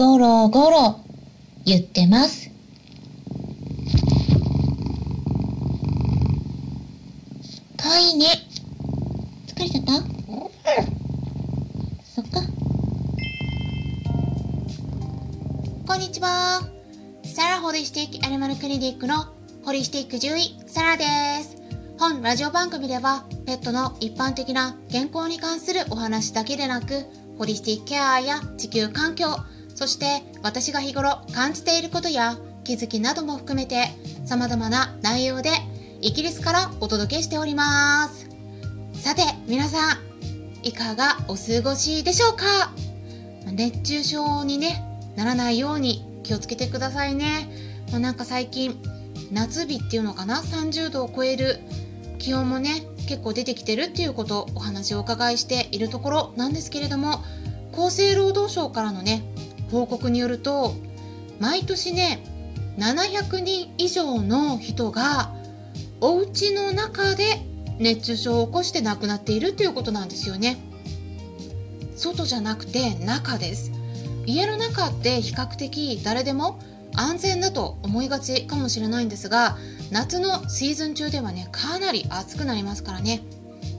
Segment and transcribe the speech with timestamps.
[0.00, 0.98] ゴロゴロ
[1.66, 2.48] 言ってます。
[7.76, 8.24] かわいいね。
[9.46, 9.92] 疲れちゃった？
[12.02, 12.40] そっか。
[15.86, 16.62] こんにちは。
[17.22, 19.26] サラホリスティックアニマルクリニックの
[19.66, 21.04] ホリスティック獣医、サラで
[21.42, 21.58] す。
[21.98, 27.04] 本ラジオ番組では、ペットの一般的な健康に関するお話だけでなく、
[27.36, 29.26] ホリスティックケアや地球環境、
[29.80, 33.86] そして私が日頃感じていることや気づきなども含めて
[34.26, 35.52] 様々な内容で
[36.02, 38.28] イギリスからお届けしております。
[38.92, 39.98] さて、皆さん、
[40.62, 42.72] いかがお過ごしでしょうか？
[43.52, 44.84] 熱中症にね、
[45.16, 47.48] ならないように気をつけてくださいね。
[47.90, 48.78] もうなんか最近、
[49.32, 51.58] 夏日っていうのかな ?30 度を超える
[52.18, 57.24] 気温もね、結構出てきてるっていうことをお話をお伺いしているところなんですけれども、
[57.72, 59.22] 厚生労働省からのね、
[59.70, 60.74] 報告によると、
[61.38, 62.24] 毎年ね、
[62.78, 65.34] 700人以上の人が
[66.00, 67.24] お家の中で
[67.78, 70.58] 熱中症を起こして亡くなっているということなんですよね。
[71.96, 73.72] 外じゃなくて中です。
[74.26, 76.60] 家の中って比較的誰でも
[76.94, 79.56] 安全だと思いがちかもしれないんですが
[79.90, 83.22] 夏のシーズン中ではねかなり暑くなりますからね、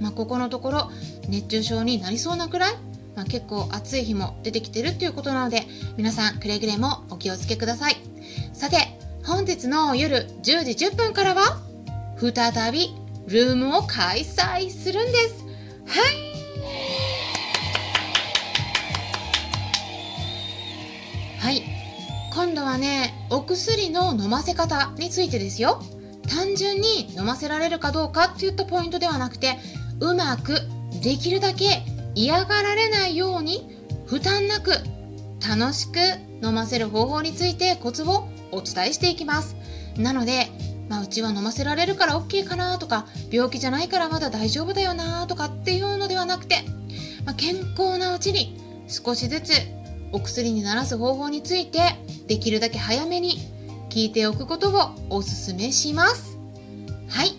[0.00, 0.90] まあ、ここのところ
[1.28, 2.74] 熱中症になりそうなくらい、
[3.14, 5.64] まあ、結構暑い日も出てきてるっていうことなので
[5.96, 7.96] 皆さんくれぐれもお気をつけください。
[8.52, 8.76] さて
[9.24, 11.60] 本日の夜10時10分からは
[12.18, 12.94] 再び
[13.26, 15.44] ルームを開催するんです。
[15.86, 16.32] はい。
[21.38, 21.62] はい。
[22.34, 25.82] 今度はねお薬の飲ませ方についてですよ。
[26.28, 29.58] 単純に飲ませられるかどうかっていったポイントではなくて
[30.00, 30.60] うまく
[31.02, 31.82] できるだけ
[32.14, 33.68] 嫌がられないように
[34.06, 34.72] 負担なく
[35.46, 35.98] 楽しく
[36.44, 39.56] 飲ませる方法についてコツをお伝えしていきます。
[39.96, 40.48] なので、
[40.88, 46.56] まあ、うちは飲ませられるから OK かなとか病気じゃないからまだ大丈夫だよなとかっていうのではなくて、
[47.24, 48.56] まあ、健康なうちに
[48.88, 49.52] 少しずつ
[50.12, 51.80] お薬にならす方法について
[52.26, 53.38] できるだけ早めに
[53.88, 56.38] 聞いておくことをお勧めします。
[57.08, 57.32] はい、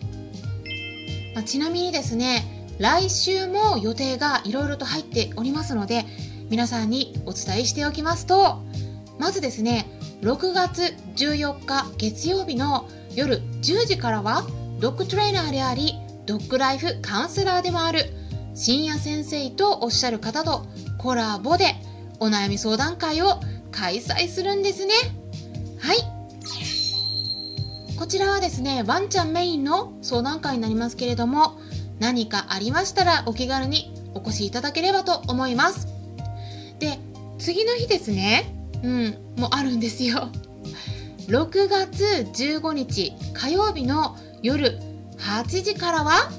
[1.35, 6.05] まあ、ちなみにですね来週も予定がいろいろと入っておりますので
[6.49, 8.61] 皆さんにお伝えしておきますと
[9.19, 9.87] まずですね
[10.21, 10.81] 6月
[11.15, 14.43] 14日月曜日の夜10時からは
[14.79, 15.93] ドッグトレーナーであり
[16.25, 18.05] ドッグライフカウンセラーでもある
[18.55, 20.65] 深夜先生とおっしゃる方と
[20.97, 21.75] コラボで
[22.19, 23.39] お悩み相談会を
[23.71, 24.93] 開催するんですね。
[25.79, 25.97] はい。
[27.97, 31.57] こちらはですねワンちゃんメインの相談会になりますけれども
[31.99, 35.87] 何かありましたらお気軽にお越しいただければと思います。
[36.79, 36.99] で
[37.39, 38.55] 次の日ですね。
[38.83, 40.29] うんもうあるんですよ。
[41.27, 44.79] 6月15日火曜日の夜
[45.17, 46.29] 8時からは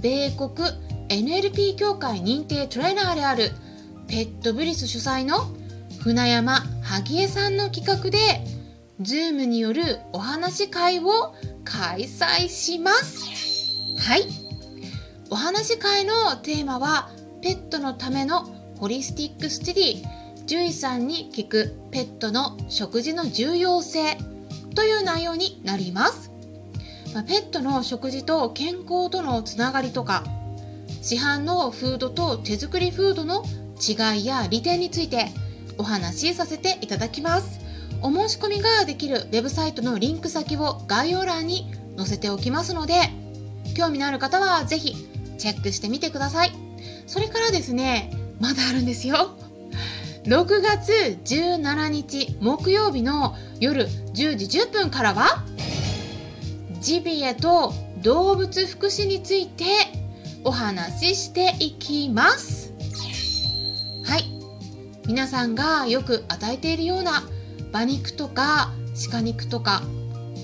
[0.00, 0.68] 米国
[1.08, 3.50] NLP 協会認定トレーナーである
[4.06, 5.50] ペットブリス主催の
[6.00, 8.18] 船山萩江さんの企画で
[9.02, 11.34] Zoom によるお話会を
[11.64, 13.47] 開催します。
[13.98, 14.22] はい。
[15.30, 17.10] お話し会のテーマは
[17.42, 18.44] ペットのための
[18.78, 20.02] ホリスティックステディ。
[20.46, 24.16] 獣医さんに聞くペットの食事の重要性。
[24.78, 26.30] という内容になります、
[27.12, 30.22] まあ、ペットの食事と健康とのつながりとか
[31.02, 33.42] 市販のフードと手作りフードの
[33.80, 35.26] 違いや利点について
[35.78, 37.60] お話しさせていただきます。
[38.02, 42.94] お申し込みができるウェブサイトのリンク先を概要欄に載せておきますので
[43.78, 44.96] 興味のある方はぜひ
[45.38, 46.50] チェックしてみてください。
[47.06, 49.38] それからですねまだあるんですよ。
[50.26, 55.44] 6月17日木曜日の夜10時10分からは
[56.80, 57.72] ジビエと
[58.02, 59.64] 動物福祉について
[60.42, 62.72] お話ししていきます。
[64.04, 64.24] はい。
[65.06, 67.22] 皆さんがよく与えているような
[67.70, 68.72] 馬肉とか
[69.10, 69.82] 鹿肉とか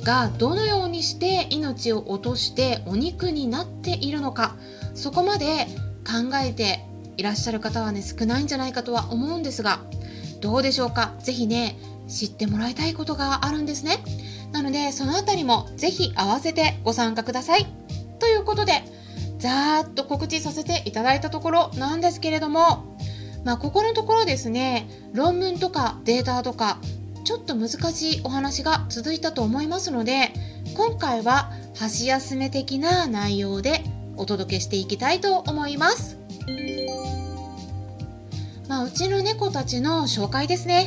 [0.04, 4.56] がどのようにして命を落としてお肉になっているのか
[4.94, 5.66] そこまで
[6.06, 6.84] 考えて
[7.16, 9.80] いらっしゃる方はね少ないんじゃないかとは思うんですが
[10.40, 11.14] どうでしょうか？
[11.20, 13.98] ぜひね知ってもらいたいことがあるんですね。
[14.52, 17.66] なのでそのあたりもぜひ合わせてご参加ください。
[18.18, 18.84] ということで
[19.38, 22.96] ざーっと告知させていただいたところなんですけれども
[23.44, 26.78] まあここのところですね論文とかデータとか
[27.24, 30.30] ちょっと難しいお話が続いたと思いますので
[30.76, 33.82] 今回は箸休め的な内容で
[34.16, 36.18] お届けしていきたいと思います。
[38.68, 40.86] まあ、うちの猫たちの紹介ですね。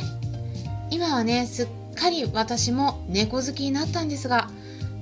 [0.90, 4.48] 今はねすっかり私も猫好きになったんですが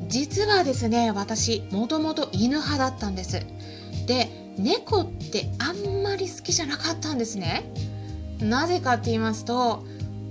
[0.09, 3.47] 実はですね私もともと犬派だったんです。
[4.06, 7.71] で猫ってあんまり好きじゃなかったんですね。
[8.41, 9.85] なぜかって言いますと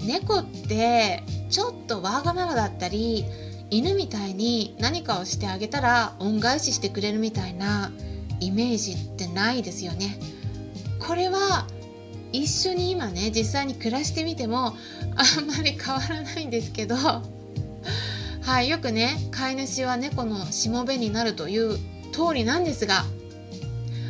[0.05, 3.25] 猫ってちょっとわがままだったり
[3.69, 7.91] 犬みたいに何かをしてあげたら恩返ししてくれるみたいな
[8.39, 10.19] イメージってないですよね。
[10.99, 11.67] これは
[12.31, 14.75] 一緒に今ね実際に暮らしてみても
[15.15, 21.77] あんまり変わらないんですけどはいよくね飼い主は猫のしもべになるという
[22.11, 23.05] 通りなんですが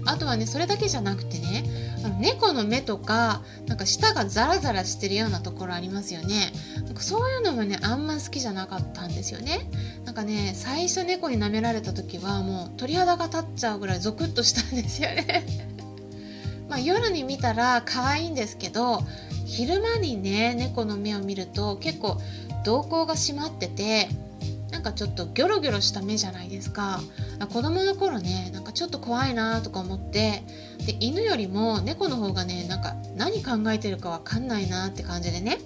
[0.06, 1.64] あとはねそれだけじゃなくてね
[2.06, 6.54] あの猫の目とかなんか舌がザラザラしてるようなところありますよね。
[6.75, 9.68] なんかそういうのもねあんま好きじゃなかったんですよね。
[10.06, 15.46] なんかね最初猫に舐められた時はもう鳥肌が立っちゃうぐらいゾクッとしたんですよね。
[16.69, 19.01] まあ夜に見たら可愛いんですけど
[19.46, 22.22] 昼間にね猫の目を見ると結構
[22.63, 24.10] 瞳孔が閉まってて
[24.86, 27.02] かちょっとギョロギョロした目じゃないですか。
[27.52, 30.44] 子供の頃ねなんかちょっと怖いなとか思って
[30.86, 35.58] で犬よりも猫の方がねなんか何考えてるかわかんないなって感じでね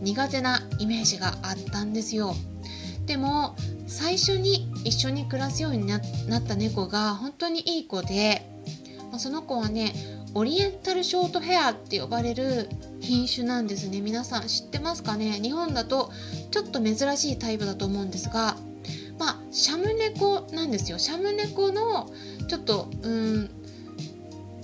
[0.00, 2.34] 苦手なイメージがあったんですよ。
[3.06, 3.56] でも
[3.86, 6.02] 最初に一緒に暮らすようになっ
[6.46, 8.46] た猫が本当にいい子で
[9.18, 9.92] その子はね
[10.34, 12.68] オリエンタルショートヘアって呼ばれる
[13.00, 14.00] 品種なんですね。
[14.00, 15.40] 皆さん知ってますかね？
[15.42, 16.10] 日本だと
[16.50, 18.56] ちょっと珍しいタイプだと思うんですが
[19.18, 20.98] まあシャム猫なんですよ。
[20.98, 22.10] シャム猫の
[22.48, 23.50] ちょっとうん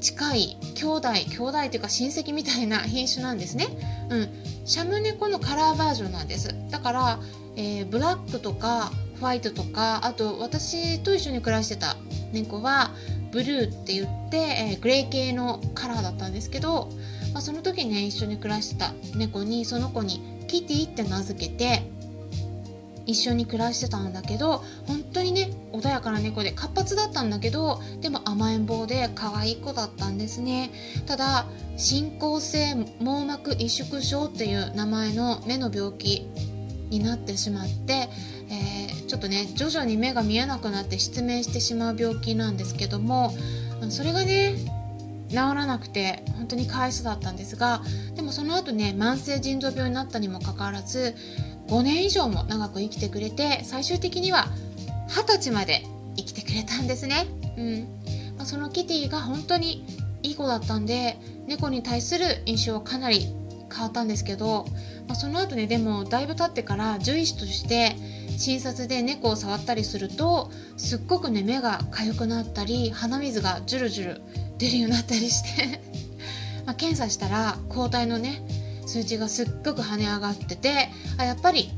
[0.01, 3.67] 近い兄弟兄弟っていうか親戚みたいな品種なんですね。
[4.11, 4.29] うん。
[4.65, 6.55] シャム猫のカラーバージョンなんです。
[6.71, 7.21] だから、
[7.57, 11.97] えー、ブラックとかホワイトとかあと私と一緒に暮らしてた
[12.37, 12.91] 猫は
[13.33, 16.91] ブルーって言って、えー、グレー系のカラーだったんですけど、
[17.33, 21.91] まあ、その時ね一緒に暮らしてた猫にその子にキティって名付けて
[23.07, 30.71] 一緒に暮らしてたんだけど本当にね穏やかな猫で活発だったんだけどでも甘えん坊で可愛い子だったんですね。
[31.07, 31.47] ただ
[31.77, 36.27] 進行性網膜萎縮症っていう名前の目の病気
[36.91, 38.09] になってしまって、
[38.49, 43.33] えー、ちょっとね徐々に目が見えなくなって失明してしまう病気なんですけども
[43.89, 44.55] それがね
[45.29, 47.83] 治らなくて本当にかわいそうだったんですが
[48.15, 51.15] でもその後ね慢性腎臓病になったにもかかわらず
[51.69, 54.47] 5年以上も長く生きてくれて最終的には
[55.09, 55.83] 20歳まで
[56.17, 57.27] 生きてくれたんですね。
[57.57, 57.89] うん
[58.37, 59.85] まあ、そのキティが本当に
[60.23, 63.27] いい子だったんで猫に対する印象はかなり
[63.73, 64.67] 変わったんですけど、
[65.07, 67.97] まあ、その後ねでもだいぶ経ってから獣医師として
[68.39, 74.23] 診察で猫を触ったりするとすっごくね目が痒くなったり鼻水がジュルジュル
[74.59, 75.81] 出るようになったりして
[76.67, 78.43] ま検査したら抗体のね
[78.87, 81.71] 数値がすっごく跳ね上がっててあやっぱり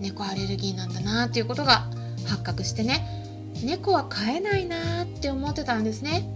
[0.00, 1.88] 猫アレルギーなんだなっていうことが
[2.26, 3.06] 発覚してね
[3.62, 6.28] 猫は飼えないなって思ってたんですね。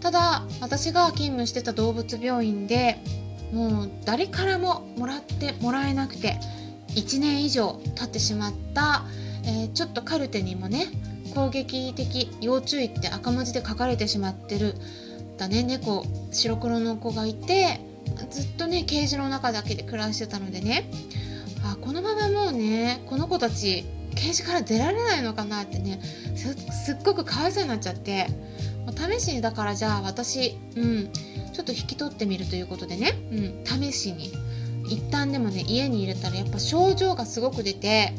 [0.00, 3.02] ただ私が勤務してた動物病院で
[3.52, 6.38] もう誰からももらってもらえなくて
[6.94, 9.04] 1年以上経ってしまった、
[9.44, 10.86] えー、ちょっとカルテにもね
[11.34, 14.74] 攻撃的要注意って赤文字で書かれてしまってる
[15.36, 17.80] だね猫白黒の子がいて
[18.30, 20.90] ずっとねケージの中だけで暮らしてたのでね
[21.64, 28.26] あこのままもうねこの子たちケージから出られないのかなってねすっごくかわいそうになっちゃって
[28.92, 31.12] 試しにだからじゃあ私、うん、
[31.52, 34.32] ちょっと引き取ってみるということでね、うん、試しに。
[34.88, 38.14] 一旦でもね家に入れたらやっぱ症状がすごく出て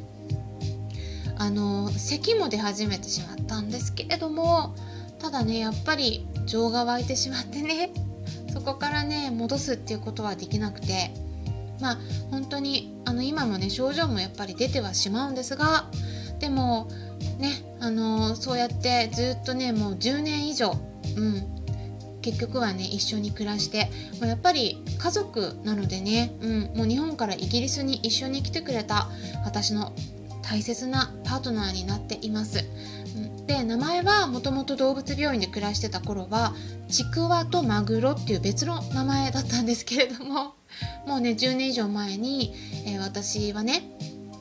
[1.38, 4.76] あの咳も出始めてしまったんですけれども
[5.20, 7.92] ただねやっぱり情が湧いてしまってね
[8.54, 11.12] そこからね戻すっていうことはできなくて
[11.80, 11.98] まあ
[12.30, 15.90] 本当にあの今もね症状もやっぱり出てはしまうんですが
[16.40, 16.90] でも
[17.38, 20.76] ねあのそうやってずっとねもう10年以上、
[21.16, 21.60] うん、
[22.22, 29.08] 結局はね一緒に暮らしてもうやっぱり家族なのでね、うん、もう日本からイギリスに一緒に来てくれた
[29.46, 29.94] 私の
[30.42, 32.66] 大切なパートナーになっています。
[33.46, 36.54] で名前はもともと動物病院で暮らしてた頃は
[36.88, 40.54] ちくわとマグロっていう別の名前だったんですけれども
[41.08, 42.54] もうね10年以上前に、
[42.86, 43.82] えー、私はね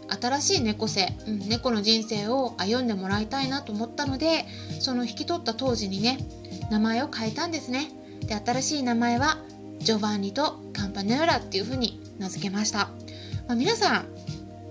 [0.08, 4.44] 新しい猫生、うん、猫の人生を歩んでもらいたいなと思ったので
[4.80, 6.18] その引き取った当時にね
[6.70, 7.90] 名前を変えたんですね。
[8.26, 9.38] で新しい名前は
[9.78, 12.90] ジョバンニとカンパネラっていう風に名付けました、
[13.46, 14.06] まあ、皆さん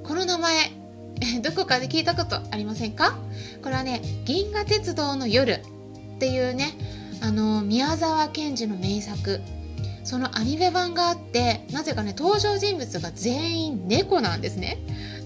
[0.04, 0.72] この名前
[1.42, 3.18] どこかで聞いたことありませんか？
[3.64, 5.64] これはね「銀河鉄道の夜」
[6.16, 6.74] っていうね
[7.22, 9.42] あの宮沢賢治の名作。
[10.04, 14.78] そのアニメ版があってなぜかね登場人物が全員猫なんですね、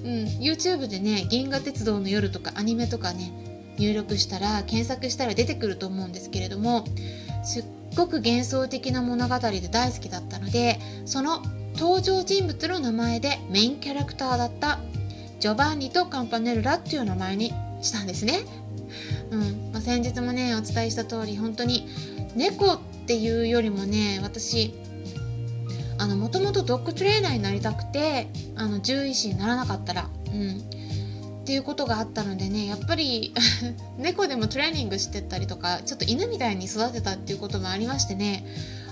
[0.04, 3.32] うん、YouTube でね「銀河鉄道の夜」とかアニメとかね
[3.78, 6.86] 入力したら検索したら出てくると思うんですけれども
[7.44, 7.64] すっ
[7.96, 11.42] ごく幻想的な物語で大好きだったのでその
[11.76, 14.80] 登場人物の名前でメインキャラクターだった
[15.40, 18.42] ジョバンニとカンパネルラっていう名前にしたんですね。
[19.32, 21.88] うんまあ、先日もねお伝えした通り本当に
[22.36, 24.74] 猫っていうよりもね私
[26.02, 30.58] あのもともとドッグトレーナーになりたくてあの獣医師にならなかったら、うん、
[31.42, 33.36] っていうことがあったのでねやっぱり
[34.00, 38.44] 猫でもトレーニングしてったりとかちょっと犬みたいに育てたっていうこともありましてね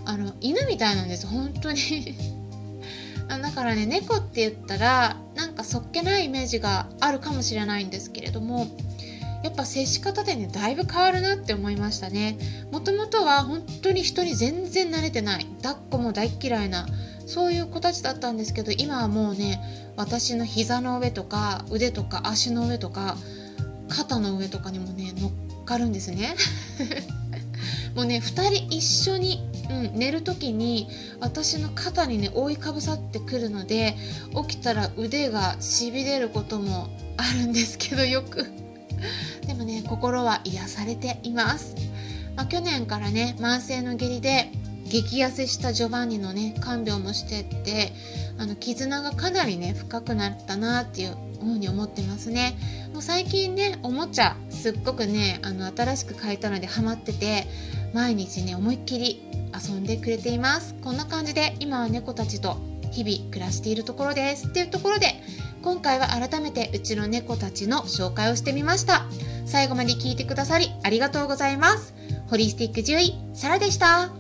[0.05, 2.15] あの犬みたいなんです本当に。
[3.41, 8.67] だからね猫って言ったらなんかそっけないイメージがあるかもしれないんですけれども
[9.43, 12.37] やっぱ接し方でねだいぶ変わるなって思いましたね。
[12.71, 15.45] もともとは本当に人に全然慣れてない。
[15.61, 16.87] 抱っこも大嫌いな
[17.25, 19.61] そういう子たちだったんですけど今はもうね
[19.95, 23.17] 私の膝の上とか腕とか足の上とか
[23.87, 26.35] 肩の上とかにもね乗っかるんですね。
[27.95, 33.95] もうね2人一緒に、うん、寝る時に私の肩にね覆いかぶさってくるので
[34.47, 38.68] 起きたら腕がしびれることもあるんですけどよく。
[39.45, 41.75] でもね心は癒されています、
[42.35, 44.51] まあ、去年からね慢性の下痢で
[44.89, 47.93] 激痩せしたジョバンニのね看病もしてって
[48.39, 52.57] あの絆がかなりね深くなったなっていうふうに思ってますね。
[52.91, 57.47] もう最近ねおもちゃすっごくねあの新しく買えたのでハマってて
[57.93, 59.21] 毎日ね思いっきり
[59.53, 60.75] 遊んでくれています。
[60.81, 62.57] こんな感じで今は猫たちと
[62.91, 64.47] 日々暮らしているところです。
[64.47, 65.21] っていうところで
[65.61, 69.05] 今回は改めてうちの猫たちの紹介をしてみました。
[69.45, 71.93] 最後まで聞いてくださりありがとうございます。
[72.29, 74.18] ホリスティック獣医サラでした。